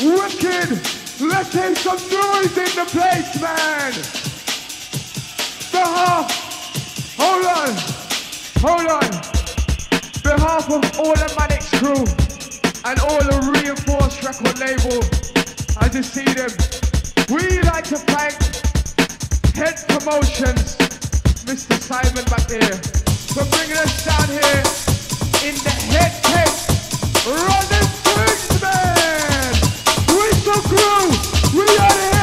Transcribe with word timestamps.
Wicked. 0.00 0.70
Let's 1.20 1.52
hear 1.52 1.74
some 1.74 1.98
noise 1.98 2.56
in 2.56 2.70
the 2.78 2.86
place, 2.86 3.40
man. 3.42 3.92
Behalf. 5.72 6.30
Hold 7.18 7.44
on. 7.44 7.74
Hold 8.62 8.86
on. 8.94 9.10
Behalf 10.22 10.70
of 10.70 11.00
all 11.00 11.14
the 11.14 11.34
Maddox 11.36 11.70
crew 11.80 12.04
and 12.84 13.00
all 13.00 13.18
the 13.18 13.50
reinforced 13.50 14.22
record 14.22 14.60
label, 14.60 15.02
as 15.82 15.92
you 15.92 16.04
see 16.04 16.32
them. 16.32 16.50
We 17.28 17.60
like 17.62 17.84
to 17.86 17.98
thank 17.98 18.38
Head 19.56 19.82
Promotions, 19.88 20.76
Mr. 21.42 21.74
Simon 21.76 22.24
back 22.26 22.46
there, 22.46 22.78
for 23.34 23.44
bringing 23.50 23.78
us 23.78 24.04
down 24.04 24.28
here 24.28 24.62
in 25.42 25.56
the 25.64 25.74
head 25.90 26.14
case. 26.22 27.26
Running 27.26 28.62
man! 28.62 29.17
so 30.54 30.60
crew, 30.62 31.10
We 31.52 31.60
are 31.60 32.12
the 32.12 32.17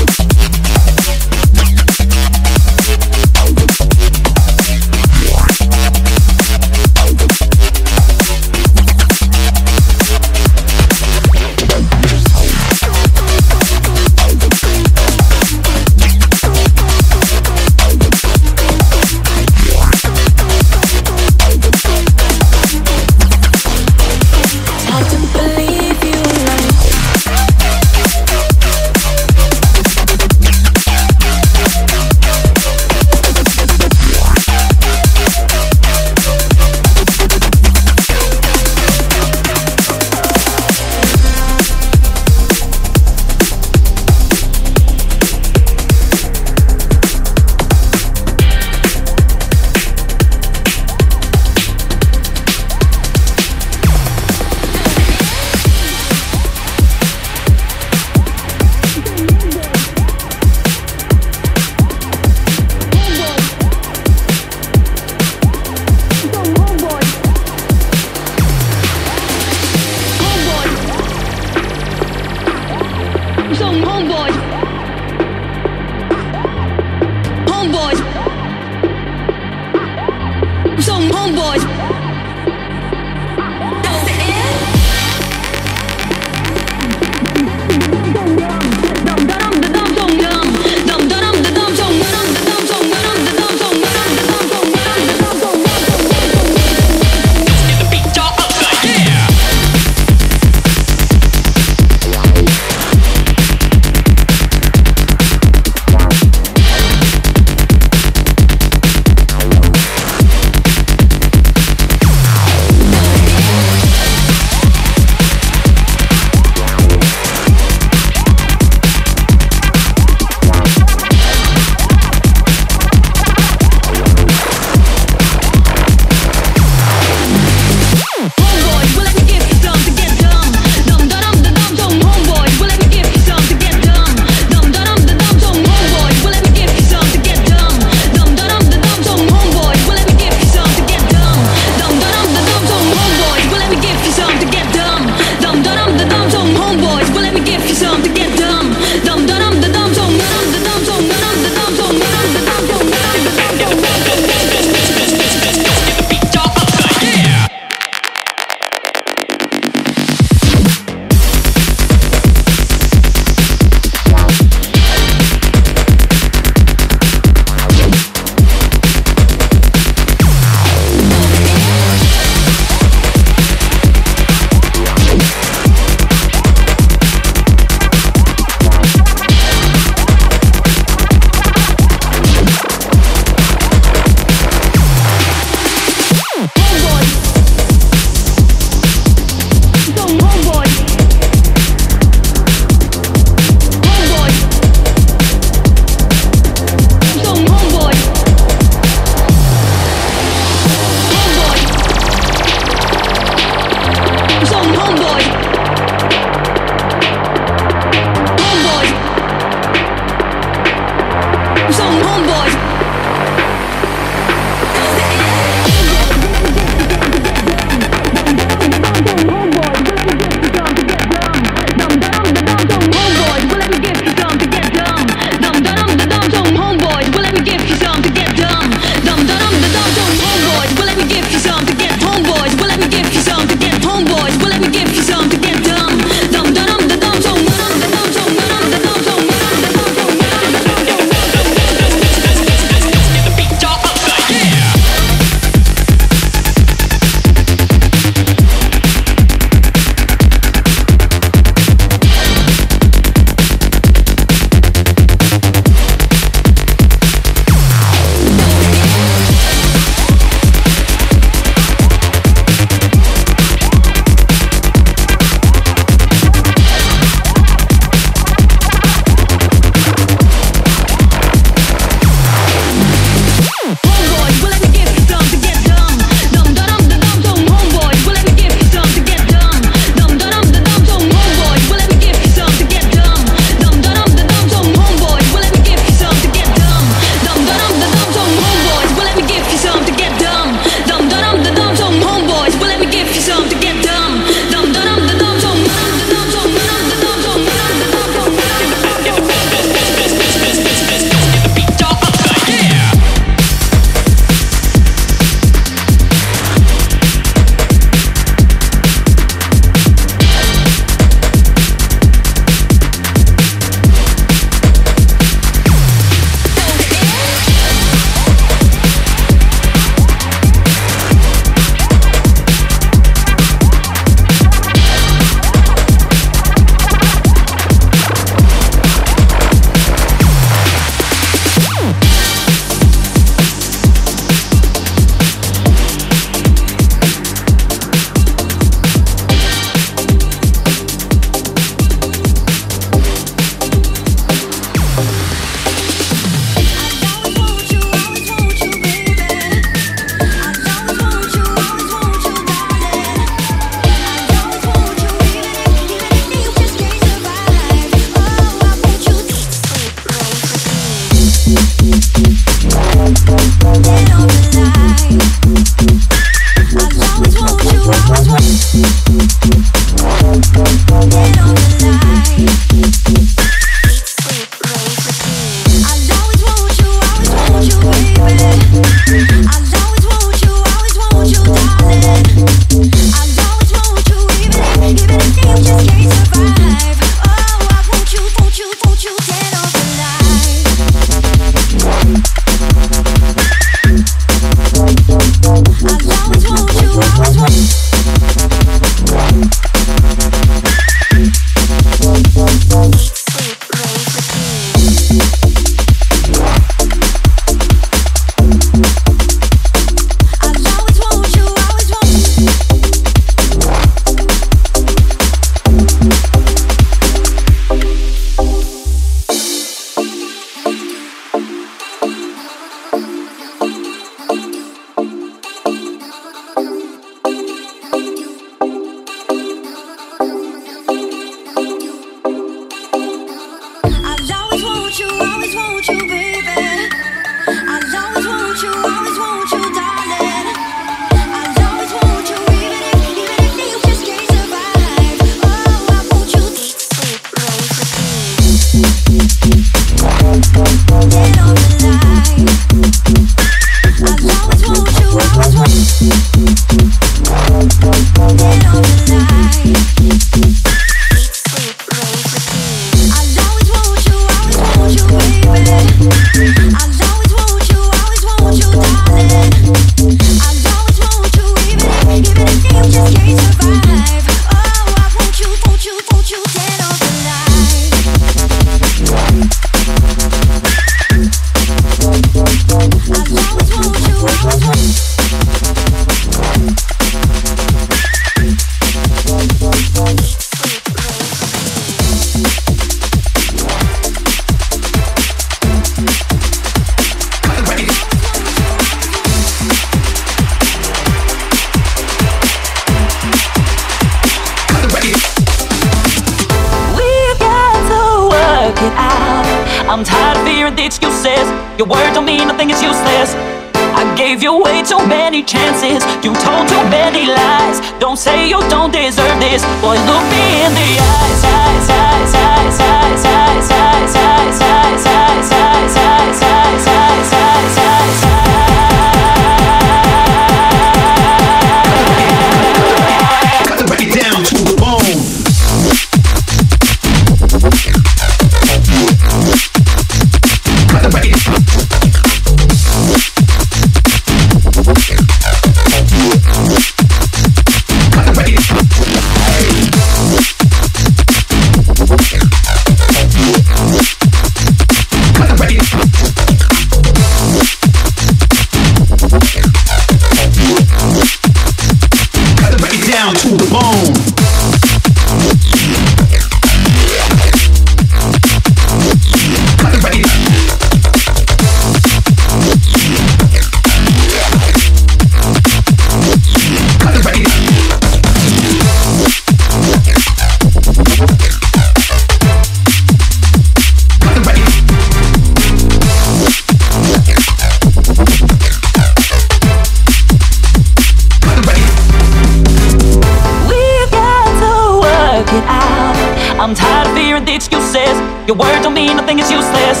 Your 598.48 598.56
words 598.56 598.82
don't 598.82 598.94
mean 598.94 599.14
nothing, 599.14 599.38
it's 599.38 599.50
useless. 599.50 600.00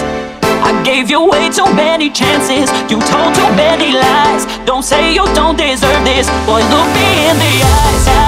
I 0.64 0.82
gave 0.82 1.10
you 1.10 1.28
way 1.28 1.50
too 1.50 1.70
many 1.74 2.08
chances. 2.08 2.70
You 2.90 2.98
told 2.98 3.34
too 3.34 3.50
many 3.54 3.92
lies. 3.92 4.46
Don't 4.64 4.82
say 4.82 5.12
you 5.12 5.26
don't 5.34 5.58
deserve 5.58 6.02
this. 6.02 6.26
Boy, 6.46 6.62
look 6.72 6.88
me 6.96 7.28
in 7.28 7.36
the 7.36 7.62
eyes. 7.62 8.27